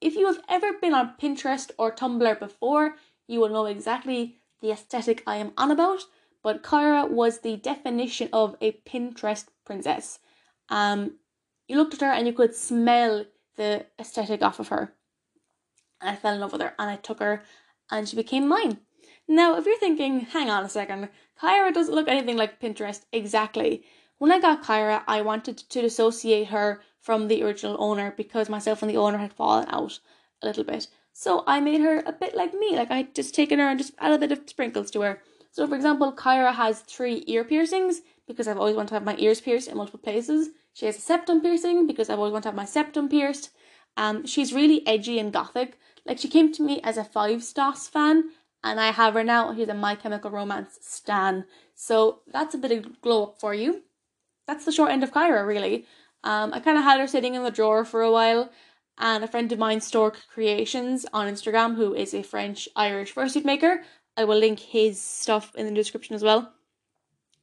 If 0.00 0.14
you 0.14 0.26
have 0.26 0.40
ever 0.48 0.72
been 0.80 0.94
on 0.94 1.14
Pinterest 1.20 1.70
or 1.76 1.92
Tumblr 1.92 2.38
before, 2.38 2.94
you 3.26 3.40
will 3.40 3.48
know 3.48 3.66
exactly 3.66 4.38
the 4.62 4.70
aesthetic 4.70 5.22
I 5.26 5.36
am 5.36 5.52
on 5.58 5.70
about. 5.70 6.04
But 6.42 6.62
Kyra 6.62 7.10
was 7.10 7.40
the 7.40 7.56
definition 7.56 8.28
of 8.32 8.56
a 8.60 8.72
Pinterest 8.86 9.46
princess. 9.64 10.18
Um, 10.68 11.18
you 11.68 11.76
looked 11.76 11.94
at 11.94 12.00
her 12.00 12.12
and 12.12 12.26
you 12.26 12.32
could 12.32 12.54
smell 12.54 13.24
the 13.56 13.86
aesthetic 13.98 14.42
off 14.42 14.60
of 14.60 14.68
her. 14.68 14.94
And 16.00 16.10
I 16.10 16.16
fell 16.16 16.34
in 16.34 16.40
love 16.40 16.52
with 16.52 16.60
her 16.60 16.74
and 16.78 16.90
I 16.90 16.96
took 16.96 17.20
her 17.20 17.42
and 17.90 18.08
she 18.08 18.16
became 18.16 18.46
mine. 18.48 18.78
Now, 19.28 19.56
if 19.56 19.66
you're 19.66 19.78
thinking, 19.78 20.20
hang 20.20 20.50
on 20.50 20.64
a 20.64 20.68
second, 20.68 21.08
Kyra 21.40 21.74
doesn't 21.74 21.94
look 21.94 22.08
anything 22.08 22.36
like 22.36 22.60
Pinterest. 22.60 23.02
Exactly. 23.12 23.84
When 24.18 24.30
I 24.30 24.40
got 24.40 24.62
Kyra, 24.62 25.02
I 25.06 25.22
wanted 25.22 25.58
to 25.58 25.82
dissociate 25.82 26.48
her 26.48 26.80
from 27.00 27.28
the 27.28 27.42
original 27.42 27.76
owner 27.78 28.14
because 28.16 28.48
myself 28.48 28.82
and 28.82 28.90
the 28.90 28.96
owner 28.96 29.18
had 29.18 29.32
fallen 29.32 29.66
out 29.68 29.98
a 30.42 30.46
little 30.46 30.64
bit. 30.64 30.88
So 31.12 31.44
I 31.46 31.60
made 31.60 31.80
her 31.80 32.02
a 32.06 32.12
bit 32.12 32.36
like 32.36 32.54
me. 32.54 32.76
Like 32.76 32.90
I'd 32.90 33.14
just 33.14 33.34
taken 33.34 33.58
her 33.58 33.68
and 33.68 33.78
just 33.78 33.94
added 33.98 34.16
a 34.16 34.18
bit 34.28 34.38
of 34.38 34.48
sprinkles 34.48 34.90
to 34.92 35.00
her. 35.02 35.22
So 35.56 35.66
for 35.66 35.74
example, 35.74 36.12
Kyra 36.12 36.52
has 36.54 36.80
three 36.80 37.24
ear 37.26 37.42
piercings 37.42 38.02
because 38.28 38.46
I've 38.46 38.58
always 38.58 38.76
wanted 38.76 38.88
to 38.88 38.94
have 38.96 39.04
my 39.04 39.16
ears 39.16 39.40
pierced 39.40 39.68
in 39.68 39.78
multiple 39.78 39.98
places. 39.98 40.50
She 40.74 40.84
has 40.84 40.98
a 40.98 41.00
septum 41.00 41.40
piercing 41.40 41.86
because 41.86 42.10
I've 42.10 42.18
always 42.18 42.32
wanted 42.32 42.42
to 42.42 42.48
have 42.48 42.56
my 42.56 42.66
septum 42.66 43.08
pierced. 43.08 43.48
Um, 43.96 44.26
she's 44.26 44.52
really 44.52 44.86
edgy 44.86 45.18
and 45.18 45.32
gothic. 45.32 45.78
Like 46.04 46.18
she 46.18 46.28
came 46.28 46.52
to 46.52 46.62
me 46.62 46.82
as 46.84 46.98
a 46.98 47.04
5SOS 47.04 47.88
fan, 47.88 48.24
and 48.62 48.78
I 48.78 48.90
have 48.92 49.14
her 49.14 49.24
now. 49.24 49.54
She's 49.54 49.70
a 49.70 49.72
My 49.72 49.94
Chemical 49.94 50.30
Romance 50.30 50.78
stan. 50.82 51.46
So 51.74 52.20
that's 52.30 52.54
a 52.54 52.58
bit 52.58 52.72
of 52.72 53.00
glow 53.00 53.22
up 53.22 53.40
for 53.40 53.54
you. 53.54 53.80
That's 54.46 54.66
the 54.66 54.72
short 54.72 54.90
end 54.90 55.04
of 55.04 55.12
Kyra, 55.14 55.46
really. 55.46 55.86
Um, 56.22 56.52
I 56.52 56.60
kind 56.60 56.76
of 56.76 56.84
had 56.84 57.00
her 57.00 57.06
sitting 57.06 57.34
in 57.34 57.44
the 57.44 57.50
drawer 57.50 57.86
for 57.86 58.02
a 58.02 58.12
while, 58.12 58.50
and 58.98 59.24
a 59.24 59.28
friend 59.28 59.50
of 59.50 59.58
mine, 59.58 59.80
Stork 59.80 60.18
Creations 60.32 61.06
on 61.14 61.32
Instagram, 61.32 61.76
who 61.76 61.94
is 61.94 62.12
a 62.12 62.22
French 62.22 62.68
Irish 62.76 63.14
fursuit 63.14 63.46
maker. 63.46 63.84
I 64.16 64.24
will 64.24 64.38
link 64.38 64.60
his 64.60 65.00
stuff 65.00 65.54
in 65.54 65.66
the 65.66 65.72
description 65.72 66.14
as 66.14 66.22
well. 66.22 66.52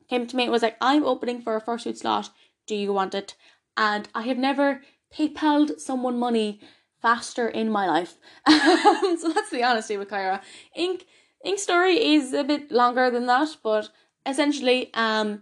Came 0.09 0.27
to 0.27 0.35
me 0.35 0.43
and 0.43 0.51
was 0.51 0.61
like, 0.61 0.77
I'm 0.81 1.05
opening 1.05 1.41
for 1.41 1.55
a 1.55 1.61
fursuit 1.61 1.97
slot. 1.97 2.29
Do 2.67 2.75
you 2.75 2.93
want 2.93 3.15
it? 3.15 3.35
And 3.77 4.07
I 4.13 4.23
have 4.23 4.37
never 4.37 4.81
PayPal'd 5.15 5.79
someone 5.79 6.19
money 6.19 6.59
faster 7.01 7.47
in 7.47 7.69
my 7.69 7.87
life. 7.87 8.17
so 8.47 9.31
that's 9.33 9.49
the 9.49 9.63
honesty 9.63 9.97
with 9.97 10.09
Kyra. 10.09 10.41
Ink 10.75 11.05
Ink 11.43 11.59
story 11.59 12.13
is 12.13 12.33
a 12.33 12.43
bit 12.43 12.71
longer 12.71 13.11
than 13.11 13.25
that, 13.25 13.57
but 13.61 13.89
essentially, 14.25 14.89
um, 14.93 15.41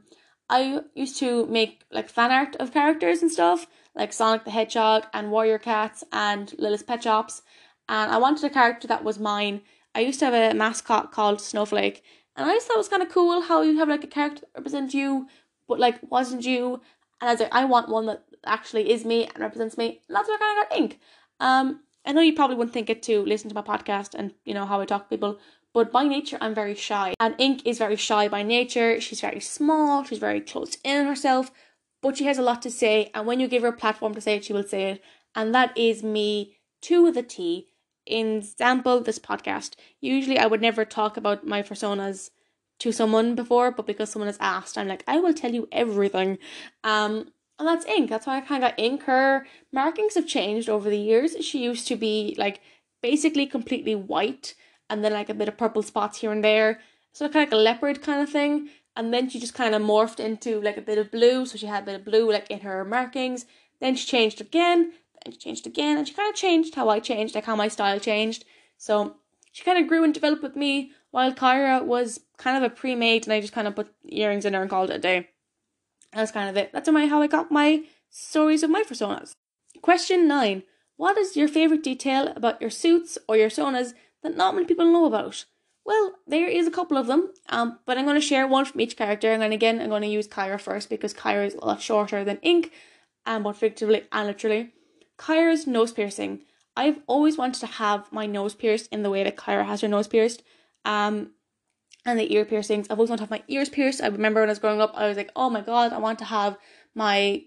I 0.50 0.82
used 0.96 1.18
to 1.20 1.46
make 1.46 1.84
like 1.92 2.10
fan 2.10 2.32
art 2.32 2.56
of 2.56 2.74
characters 2.74 3.22
and 3.22 3.32
stuff, 3.32 3.68
like 3.96 4.12
Sonic 4.12 4.44
the 4.44 4.52
Hedgehog 4.52 5.06
and 5.14 5.32
Warrior 5.32 5.60
Cats 5.60 6.04
and 6.12 6.52
Littlest 6.58 6.88
Pet 6.88 7.04
Shops, 7.04 7.44
and 7.88 8.12
I 8.12 8.18
wanted 8.18 8.44
a 8.44 8.50
character 8.50 8.88
that 8.88 9.04
was 9.04 9.20
mine. 9.20 9.62
I 9.94 10.02
used 10.02 10.20
to 10.20 10.26
have 10.26 10.34
a 10.34 10.56
mascot 10.56 11.12
called 11.12 11.42
Snowflake, 11.42 12.04
and 12.36 12.50
I 12.50 12.54
just 12.54 12.68
thought 12.68 12.76
it 12.76 12.80
was 12.80 12.88
kind 12.88 13.04
of 13.04 13.10
cool 13.10 13.42
how 13.42 13.62
you 13.62 13.78
have 13.78 13.90
like 13.90 14.04
a 14.04 14.08
character 14.08 14.42
that 14.42 14.60
represents 14.60 14.94
you, 14.94 15.28
but 15.68 15.80
like 15.80 16.00
wasn't 16.10 16.46
you. 16.46 16.82
And 17.20 17.30
I 17.30 17.34
was 17.34 17.40
like, 17.42 17.54
I 17.54 17.66
want 17.66 17.90
one 17.90 18.06
that 18.08 18.24
actually 18.46 18.92
is 18.92 19.06
me 19.06 19.26
and 19.26 19.40
represents 19.40 19.78
me. 19.78 20.02
And 20.08 20.16
that's 20.16 20.28
why 20.28 20.36
I 20.36 20.38
kind 20.40 20.64
of 20.64 20.70
got 20.70 20.78
Ink. 20.78 21.00
Um, 21.40 21.82
I 22.06 22.14
know 22.14 22.22
you 22.22 22.34
probably 22.34 22.56
wouldn't 22.56 22.74
think 22.74 22.90
it 22.90 23.04
to 23.04 23.24
listen 23.24 23.50
to 23.50 23.56
my 23.56 23.62
podcast 23.62 24.16
and 24.16 24.34
you 24.44 24.54
know 24.54 24.66
how 24.66 24.82
I 24.82 24.86
talk 24.86 25.04
to 25.04 25.10
people, 25.10 25.40
but 25.74 25.92
by 25.92 26.04
nature 26.04 26.38
I'm 26.42 26.56
very 26.56 26.76
shy. 26.76 27.14
And 27.20 27.36
Ink 27.38 27.62
is 27.66 27.78
very 27.78 27.96
shy 27.96 28.28
by 28.28 28.44
nature. 28.44 29.00
She's 29.00 29.22
very 29.22 29.40
small. 29.40 30.04
She's 30.04 30.20
very 30.20 30.42
close 30.42 30.78
in 30.84 31.06
herself, 31.06 31.52
but 32.02 32.18
she 32.18 32.26
has 32.26 32.38
a 32.38 32.42
lot 32.42 32.62
to 32.64 32.72
say. 32.72 33.12
And 33.14 33.28
when 33.28 33.40
you 33.40 33.48
give 33.48 33.62
her 33.62 33.70
a 33.70 33.74
platform 33.74 34.16
to 34.16 34.22
say 34.22 34.38
it, 34.38 34.46
she 34.46 34.54
will 34.54 34.64
say 34.64 34.92
it. 34.92 35.04
And 35.36 35.54
that 35.54 35.78
is 35.78 36.02
me 36.02 36.58
to 36.82 37.12
the 37.12 37.24
T. 37.24 37.68
In 38.06 38.38
example, 38.38 39.02
this 39.02 39.20
podcast. 39.20 39.76
Usually, 40.00 40.40
I 40.40 40.48
would 40.48 40.62
never 40.62 40.86
talk 40.86 41.18
about 41.18 41.46
my 41.46 41.62
personas 41.62 42.32
to 42.80 42.92
someone 42.92 43.36
before, 43.36 43.72
but 43.72 43.86
because 43.86 44.10
someone 44.10 44.28
has 44.28 44.40
asked, 44.40 44.78
I'm 44.78 44.88
like, 44.88 45.04
I 45.08 45.20
will 45.20 45.34
tell 45.34 45.54
you 45.54 45.68
everything. 45.72 46.40
Um, 46.84 47.32
and 47.60 47.68
that's 47.68 47.86
ink. 47.86 48.10
That's 48.10 48.26
why 48.26 48.38
I 48.38 48.42
kind 48.42 48.64
of 48.64 48.72
got 48.72 48.80
ink. 48.80 49.04
Her 49.04 49.46
markings 49.72 50.16
have 50.16 50.26
changed 50.26 50.68
over 50.68 50.90
the 50.90 50.98
years. 50.98 51.36
She 51.42 51.64
used 51.64 51.88
to 51.90 51.96
be 51.96 52.36
like 52.40 52.60
basically 53.04 53.46
completely 53.46 53.94
white 53.94 54.56
and 54.90 55.04
then 55.04 55.14
like 55.14 55.30
a 55.30 55.36
bit 55.36 55.48
of 55.48 55.58
purple 55.58 55.84
spots 55.84 56.20
here 56.20 56.32
and 56.32 56.44
there. 56.44 56.80
So 57.14 57.26
kind 57.30 57.48
of 57.48 57.52
like 57.52 57.54
a 57.54 57.64
leopard 57.64 58.02
kind 58.02 58.22
of 58.22 58.30
thing. 58.30 58.70
And 58.96 59.14
then 59.14 59.30
she 59.30 59.40
just 59.40 59.54
kind 59.54 59.76
of 59.76 59.82
morphed 59.84 60.20
into 60.20 60.60
like 60.60 60.78
a 60.78 60.82
bit 60.82 60.98
of 60.98 61.12
blue. 61.12 61.46
So 61.46 61.58
she 61.58 61.68
had 61.68 61.84
a 61.84 61.86
bit 61.86 61.96
of 61.96 62.06
blue 62.06 62.32
like 62.32 62.50
in 62.50 62.62
her 62.62 62.84
markings. 62.84 63.46
Then 63.80 63.96
she 63.96 64.08
changed 64.08 64.42
again. 64.42 64.94
Then 65.24 65.34
she 65.34 65.40
changed 65.40 65.68
again. 65.68 65.98
And 65.98 66.08
she 66.08 66.14
kind 66.14 66.30
of 66.30 66.36
changed 66.36 66.76
how 66.76 66.90
I 66.90 67.00
changed, 67.00 67.36
like 67.36 67.46
how 67.46 67.56
my 67.56 67.68
style 67.68 68.00
changed. 68.00 68.46
So 68.78 69.16
she 69.52 69.64
kind 69.64 69.78
of 69.78 69.88
grew 69.88 70.04
and 70.04 70.14
developed 70.14 70.44
with 70.44 70.56
me 70.56 70.92
while 71.12 71.34
Kyra 71.34 71.84
was 71.86 72.22
kind 72.38 72.58
of 72.58 72.64
a 72.64 72.74
pre-made 72.74 73.26
and 73.26 73.34
I 73.34 73.42
just 73.42 73.54
kind 73.54 73.68
of 73.68 73.76
put 73.76 73.94
earrings 74.06 74.46
in 74.46 74.54
her 74.54 74.62
and 74.62 74.70
called 74.70 74.90
it 74.90 74.96
a 74.96 75.00
day. 75.00 75.30
That's 76.14 76.32
kind 76.32 76.50
of 76.50 76.58
it. 76.58 76.72
That's 76.74 76.90
my 76.90 77.06
how 77.06 77.22
I 77.22 77.28
got 77.28 77.52
my 77.52 77.84
stories 78.10 78.64
of 78.64 78.70
my 78.70 78.84
personas. 78.84 79.34
Question 79.82 80.28
nine. 80.28 80.64
What 80.98 81.18
is 81.18 81.36
your 81.36 81.48
favourite 81.48 81.84
detail 81.84 82.28
about 82.36 82.62
your 82.62 82.70
suits 82.70 83.18
or 83.28 83.36
your 83.36 83.50
personas 83.50 83.94
that 84.24 84.38
not 84.38 84.54
many 84.54 84.68
people 84.68 84.92
know 84.92 85.06
about? 85.06 85.46
Well, 85.84 86.14
there 86.28 86.48
is 86.48 86.68
a 86.68 86.72
couple 86.72 86.98
of 86.98 87.08
them, 87.08 87.34
um, 87.50 87.80
but 87.86 87.98
I'm 87.98 88.06
going 88.06 88.20
to 88.20 88.22
share 88.22 88.48
one 88.48 88.66
from 88.66 88.82
each 88.82 88.96
character. 88.96 89.32
And 89.32 89.42
again, 89.42 89.82
I'm 89.82 89.90
going 89.90 90.04
to 90.04 90.08
use 90.08 90.28
Kyra 90.28 90.62
first 90.62 90.90
because 90.90 91.14
Kyra 91.14 91.48
is 91.48 91.56
a 91.56 91.66
lot 91.66 91.82
shorter 91.82 92.24
than 92.24 92.38
Ink, 92.44 92.72
um, 93.26 93.44
both 93.44 93.58
figuratively 93.58 94.04
and 94.12 94.28
literally. 94.28 94.74
Kyra's 95.22 95.68
nose 95.68 95.92
piercing. 95.92 96.42
I've 96.76 97.00
always 97.06 97.38
wanted 97.38 97.60
to 97.62 97.68
have 97.68 98.12
my 98.12 98.26
nose 98.26 98.56
pierced 98.56 98.92
in 98.92 99.04
the 99.04 99.10
way 99.10 99.24
that 99.24 99.36
Kyra 99.38 99.66
has 99.66 99.82
her 99.82 99.88
nose 99.88 100.08
pierced. 100.08 100.42
Um, 100.84 101.32
and 102.06 102.18
the 102.18 102.34
ear 102.34 102.46
piercings. 102.46 102.88
I've 102.90 102.98
always 102.98 103.10
wanted 103.10 103.26
to 103.28 103.34
have 103.34 103.40
my 103.40 103.44
ears 103.48 103.70
pierced. 103.70 104.02
I 104.02 104.08
remember 104.08 104.40
when 104.40 104.50
I 104.50 104.52
was 104.52 104.60
growing 104.60 104.82
up, 104.82 104.92
I 104.96 105.08
was 105.08 105.18
like, 105.18 105.32
oh 105.36 105.50
my 105.50 105.62
god, 105.62 105.94
I 105.94 106.00
want 106.00 106.18
to 106.20 106.26
have 106.26 106.58
my 106.96 107.44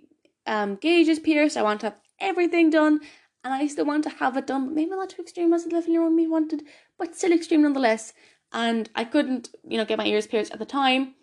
um 0.46 0.76
gauges 0.76 1.18
pierced. 1.18 1.56
I 1.56 1.62
want 1.62 1.80
to 1.80 1.86
have 1.86 2.00
everything 2.20 2.70
done. 2.70 3.00
And 3.42 3.52
I 3.52 3.66
still 3.66 3.84
want 3.84 4.04
to 4.04 4.10
have 4.10 4.36
it 4.36 4.46
done, 4.46 4.66
but 4.66 4.74
maybe 4.74 4.90
not 4.90 5.10
too 5.10 5.22
extreme 5.22 5.52
as 5.52 5.64
the 5.64 5.70
11 5.70 5.92
year 5.92 6.02
old 6.02 6.14
me 6.14 6.26
wanted, 6.26 6.62
but 6.98 7.14
still 7.14 7.32
extreme 7.32 7.62
nonetheless. 7.62 8.14
And 8.52 8.88
I 8.94 9.04
couldn't, 9.04 9.50
you 9.68 9.76
know, 9.76 9.84
get 9.84 9.98
my 9.98 10.06
ears 10.06 10.26
pierced 10.26 10.52
at 10.52 10.60
the 10.60 10.64
time. 10.64 11.14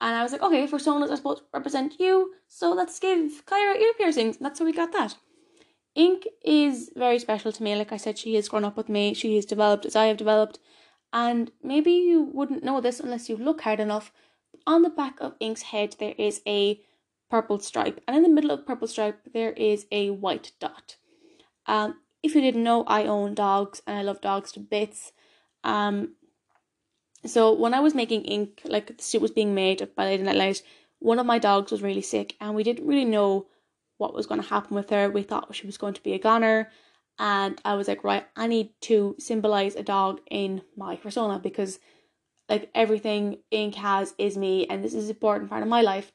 And 0.00 0.14
I 0.14 0.22
was 0.22 0.30
like, 0.30 0.42
okay, 0.42 0.66
for 0.66 0.78
someone 0.78 1.08
that's 1.08 1.18
supposed 1.20 1.38
to 1.38 1.44
represent 1.54 1.98
you, 1.98 2.34
so 2.46 2.70
let's 2.72 3.00
give 3.00 3.46
Kyra 3.46 3.80
ear 3.80 3.94
piercings. 3.96 4.36
And 4.36 4.44
that's 4.44 4.58
how 4.58 4.66
we 4.66 4.72
got 4.72 4.92
that. 4.92 5.16
Ink 5.96 6.28
is 6.44 6.90
very 6.94 7.18
special 7.18 7.50
to 7.50 7.62
me. 7.62 7.74
Like 7.74 7.90
I 7.90 7.96
said, 7.96 8.18
she 8.18 8.34
has 8.36 8.48
grown 8.48 8.64
up 8.64 8.76
with 8.76 8.88
me. 8.88 9.14
She 9.14 9.34
has 9.34 9.46
developed 9.46 9.86
as 9.86 9.96
I 9.96 10.06
have 10.06 10.18
developed. 10.18 10.60
And 11.12 11.50
maybe 11.62 11.90
you 11.90 12.22
wouldn't 12.22 12.62
know 12.62 12.80
this 12.80 13.00
unless 13.00 13.28
you 13.28 13.36
look 13.36 13.62
hard 13.62 13.80
enough. 13.80 14.12
On 14.66 14.82
the 14.82 14.90
back 14.90 15.14
of 15.20 15.34
Ink's 15.40 15.62
head, 15.62 15.96
there 15.98 16.14
is 16.18 16.42
a 16.46 16.80
purple 17.30 17.58
stripe, 17.58 18.00
and 18.06 18.16
in 18.16 18.22
the 18.22 18.28
middle 18.28 18.50
of 18.50 18.66
purple 18.66 18.86
stripe, 18.86 19.20
there 19.32 19.52
is 19.52 19.86
a 19.90 20.10
white 20.10 20.52
dot. 20.60 20.96
Um, 21.66 21.96
if 22.22 22.34
you 22.34 22.40
didn't 22.40 22.62
know, 22.62 22.84
I 22.84 23.04
own 23.04 23.34
dogs 23.34 23.82
and 23.86 23.98
I 23.98 24.02
love 24.02 24.20
dogs 24.20 24.52
to 24.52 24.60
bits. 24.60 25.12
Um, 25.64 26.14
so 27.24 27.52
when 27.52 27.74
I 27.74 27.80
was 27.80 27.94
making 27.94 28.22
ink, 28.22 28.60
like 28.64 28.96
the 28.96 29.02
suit 29.02 29.22
was 29.22 29.32
being 29.32 29.54
made 29.54 29.88
by 29.96 30.04
Lady 30.04 30.22
Night 30.22 30.36
Nightlight, 30.36 30.62
one 30.98 31.18
of 31.18 31.26
my 31.26 31.38
dogs 31.38 31.72
was 31.72 31.82
really 31.82 32.02
sick, 32.02 32.36
and 32.40 32.54
we 32.54 32.62
didn't 32.62 32.86
really 32.86 33.04
know 33.04 33.46
what 33.98 34.14
was 34.14 34.26
going 34.26 34.42
to 34.42 34.48
happen 34.48 34.74
with 34.74 34.90
her. 34.90 35.10
We 35.10 35.22
thought 35.22 35.54
she 35.54 35.66
was 35.66 35.78
going 35.78 35.94
to 35.94 36.02
be 36.02 36.12
a 36.12 36.18
goner, 36.18 36.70
and 37.18 37.60
I 37.64 37.74
was 37.74 37.88
like, 37.88 38.04
right, 38.04 38.26
I 38.36 38.46
need 38.46 38.70
to 38.82 39.16
symbolize 39.18 39.74
a 39.74 39.82
dog 39.82 40.20
in 40.30 40.62
my 40.76 40.96
persona 40.96 41.38
because 41.38 41.78
like 42.48 42.70
everything 42.74 43.38
Ink 43.50 43.74
has 43.76 44.14
is 44.18 44.36
me 44.36 44.66
and 44.66 44.84
this 44.84 44.94
is 44.94 45.04
an 45.04 45.10
important 45.10 45.50
part 45.50 45.62
of 45.62 45.68
my 45.68 45.82
life. 45.82 46.12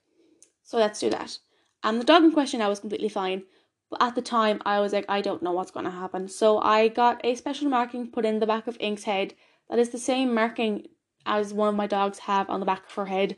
So 0.63 0.77
let's 0.77 0.99
do 0.99 1.09
that. 1.09 1.37
And 1.83 1.99
the 1.99 2.05
dog 2.05 2.23
in 2.23 2.31
question 2.31 2.61
I 2.61 2.69
was 2.69 2.79
completely 2.79 3.09
fine. 3.09 3.43
But 3.89 4.01
at 4.01 4.15
the 4.15 4.21
time 4.21 4.61
I 4.65 4.79
was 4.79 4.93
like, 4.93 5.05
I 5.09 5.21
don't 5.21 5.43
know 5.43 5.51
what's 5.51 5.71
gonna 5.71 5.91
happen. 5.91 6.27
So 6.27 6.59
I 6.59 6.87
got 6.87 7.19
a 7.25 7.35
special 7.35 7.69
marking 7.69 8.11
put 8.11 8.25
in 8.25 8.39
the 8.39 8.47
back 8.47 8.67
of 8.67 8.77
Ink's 8.79 9.03
head 9.03 9.33
that 9.69 9.79
is 9.79 9.89
the 9.89 9.97
same 9.97 10.33
marking 10.33 10.87
as 11.25 11.53
one 11.53 11.69
of 11.69 11.75
my 11.75 11.87
dogs 11.87 12.19
have 12.19 12.49
on 12.49 12.59
the 12.59 12.65
back 12.65 12.85
of 12.85 12.93
her 12.93 13.07
head. 13.07 13.37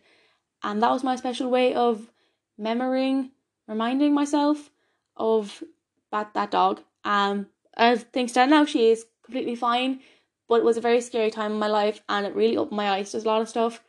And 0.61 0.81
that 0.83 0.91
was 0.91 1.03
my 1.03 1.15
special 1.15 1.49
way 1.49 1.73
of 1.73 2.11
memorizing, 2.57 3.31
reminding 3.67 4.13
myself 4.13 4.69
of 5.15 5.63
that 6.11 6.33
that 6.33 6.51
dog. 6.51 6.81
Um 7.03 7.47
as 7.75 8.03
things 8.03 8.31
stand 8.31 8.51
now, 8.51 8.65
she 8.65 8.89
is 8.91 9.05
completely 9.23 9.55
fine. 9.55 9.99
But 10.47 10.55
it 10.59 10.65
was 10.65 10.77
a 10.77 10.81
very 10.81 11.01
scary 11.01 11.31
time 11.31 11.53
in 11.53 11.59
my 11.59 11.67
life, 11.67 12.01
and 12.09 12.25
it 12.25 12.35
really 12.35 12.57
opened 12.57 12.77
my 12.77 12.89
eyes 12.89 13.11
to 13.11 13.17
a 13.17 13.21
lot 13.21 13.41
of 13.41 13.49
stuff. 13.49 13.81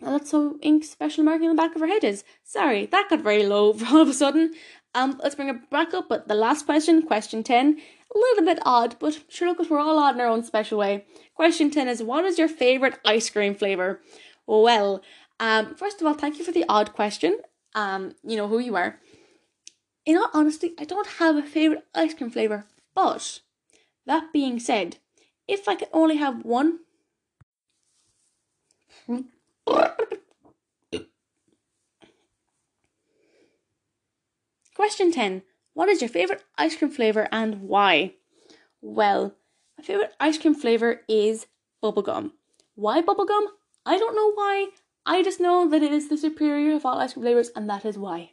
And 0.00 0.14
that's 0.14 0.30
so 0.30 0.58
ink 0.62 0.84
special 0.84 1.24
marking 1.24 1.48
on 1.48 1.56
the 1.56 1.62
back 1.62 1.74
of 1.74 1.80
her 1.80 1.86
head 1.86 2.04
is. 2.04 2.24
Sorry, 2.44 2.86
that 2.86 3.10
got 3.10 3.20
very 3.20 3.44
low 3.44 3.76
all 3.90 4.00
of 4.00 4.08
a 4.08 4.14
sudden. 4.14 4.54
Um, 4.94 5.20
let's 5.22 5.34
bring 5.34 5.48
it 5.48 5.70
back 5.70 5.92
up. 5.92 6.08
But 6.08 6.28
the 6.28 6.34
last 6.34 6.64
question, 6.66 7.02
question 7.02 7.42
ten, 7.42 7.78
a 8.14 8.18
little 8.18 8.44
bit 8.44 8.58
odd, 8.64 8.96
but 8.98 9.22
sure, 9.28 9.48
look, 9.48 9.68
we're 9.68 9.78
all 9.78 9.98
odd 9.98 10.14
in 10.14 10.20
our 10.20 10.26
own 10.26 10.42
special 10.42 10.78
way. 10.78 11.04
Question 11.34 11.70
ten 11.70 11.88
is, 11.88 12.02
what 12.02 12.24
is 12.24 12.38
your 12.38 12.48
favorite 12.48 12.98
ice 13.04 13.28
cream 13.28 13.54
flavor? 13.54 14.00
Well, 14.46 15.02
um, 15.38 15.74
first 15.74 16.00
of 16.00 16.06
all, 16.06 16.14
thank 16.14 16.38
you 16.38 16.44
for 16.44 16.52
the 16.52 16.64
odd 16.68 16.92
question. 16.92 17.38
Um, 17.74 18.14
you 18.24 18.36
know 18.36 18.48
who 18.48 18.58
you 18.58 18.76
are 18.76 18.98
in 20.06 20.16
all 20.16 20.30
honesty, 20.32 20.72
I 20.78 20.84
don't 20.84 21.06
have 21.06 21.36
a 21.36 21.42
favourite 21.42 21.84
ice 21.94 22.14
cream 22.14 22.30
flavour. 22.30 22.66
But 22.94 23.40
that 24.06 24.32
being 24.32 24.58
said, 24.58 24.96
if 25.46 25.68
I 25.68 25.74
could 25.74 25.88
only 25.92 26.16
have 26.16 26.44
one. 26.44 26.80
Question 34.74 35.12
10 35.12 35.42
What 35.74 35.88
is 35.88 36.00
your 36.00 36.08
favorite 36.08 36.44
ice 36.56 36.76
cream 36.76 36.90
flavor 36.90 37.28
and 37.30 37.62
why? 37.62 38.14
Well, 38.80 39.34
my 39.76 39.84
favorite 39.84 40.14
ice 40.18 40.38
cream 40.38 40.54
flavor 40.54 41.02
is 41.08 41.46
bubblegum. 41.82 42.32
Why 42.74 43.02
bubblegum? 43.02 43.46
I 43.84 43.98
don't 43.98 44.16
know 44.16 44.32
why. 44.32 44.68
I 45.10 45.24
just 45.24 45.40
know 45.40 45.68
that 45.68 45.82
it 45.82 45.90
is 45.90 46.08
the 46.08 46.16
superior 46.16 46.76
of 46.76 46.86
all 46.86 47.00
ice 47.00 47.14
cream 47.14 47.24
flavors, 47.24 47.50
and 47.56 47.68
that 47.68 47.84
is 47.84 47.98
why. 47.98 48.30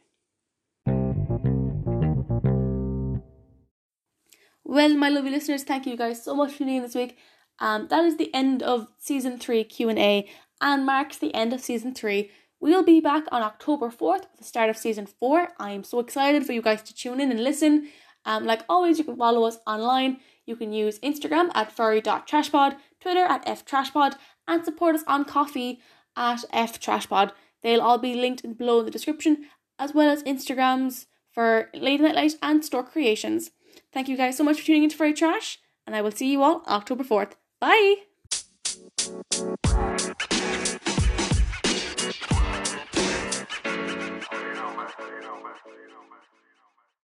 Well, 4.62 4.94
my 4.94 5.08
lovely 5.08 5.32
listeners, 5.32 5.64
thank 5.64 5.86
you 5.86 5.96
guys 5.96 6.22
so 6.22 6.36
much 6.36 6.52
for 6.52 6.58
tuning 6.58 6.76
in 6.76 6.84
this 6.84 6.94
week. 6.94 7.18
Um, 7.58 7.88
that 7.88 8.04
is 8.04 8.16
the 8.16 8.32
end 8.32 8.62
of 8.62 8.86
season 8.96 9.40
three 9.40 9.64
Q 9.64 9.88
and 9.88 9.98
A, 9.98 10.28
and 10.60 10.86
marks 10.86 11.18
the 11.18 11.34
end 11.34 11.52
of 11.52 11.60
season 11.60 11.96
three. 11.96 12.30
We'll 12.60 12.84
be 12.84 13.00
back 13.00 13.24
on 13.32 13.42
October 13.42 13.88
4th 13.88 14.30
with 14.30 14.38
the 14.38 14.44
start 14.44 14.70
of 14.70 14.76
season 14.76 15.06
4. 15.06 15.48
I 15.58 15.72
am 15.72 15.82
so 15.82 15.98
excited 15.98 16.46
for 16.46 16.52
you 16.52 16.62
guys 16.62 16.82
to 16.84 16.94
tune 16.94 17.20
in 17.20 17.32
and 17.32 17.42
listen. 17.42 17.88
Um, 18.24 18.44
like 18.44 18.62
always, 18.68 18.98
you 18.98 19.04
can 19.04 19.16
follow 19.16 19.42
us 19.42 19.58
online. 19.66 20.18
You 20.46 20.54
can 20.54 20.72
use 20.72 21.00
Instagram 21.00 21.50
at 21.56 21.72
furry.trashpod, 21.72 22.76
Twitter 23.00 23.24
at 23.24 23.44
ftrashpod, 23.46 24.14
and 24.46 24.64
support 24.64 24.94
us 24.94 25.02
on 25.08 25.24
Ko-fi 25.24 25.80
at 26.18 26.44
F 26.52 26.78
Trashpod. 26.78 27.30
They'll 27.62 27.80
all 27.80 27.96
be 27.98 28.14
linked 28.14 28.58
below 28.58 28.80
in 28.80 28.84
the 28.84 28.90
description, 28.90 29.46
as 29.78 29.94
well 29.94 30.10
as 30.10 30.22
Instagrams 30.24 31.06
for 31.30 31.70
Late 31.72 32.00
Night 32.00 32.14
Light 32.14 32.34
and 32.42 32.64
Store 32.64 32.82
Creations. 32.82 33.52
Thank 33.92 34.08
you 34.08 34.16
guys 34.16 34.36
so 34.36 34.44
much 34.44 34.60
for 34.60 34.66
tuning 34.66 34.82
into 34.82 34.96
Furry 34.96 35.14
Trash, 35.14 35.58
and 35.86 35.96
I 35.96 36.02
will 36.02 36.10
see 36.10 36.30
you 36.30 36.42
all 36.42 36.62
October 36.66 37.04
4th. 37.04 37.32
Bye! 37.60 37.94